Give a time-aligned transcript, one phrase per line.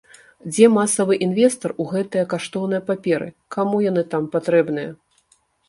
[0.51, 4.91] Дзе масавы інвестар у гэтыя каштоўныя паперы, каму яны там патрэбныя?